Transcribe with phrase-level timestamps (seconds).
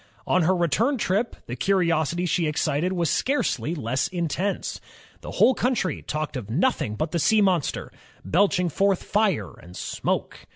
[0.27, 4.81] '*0n her return trip, the curiosity she excited was scarcely less intense,—
[5.21, 7.91] the whole country talked of noth ing but the sea monster,
[8.25, 10.39] belching forth fire and smoke.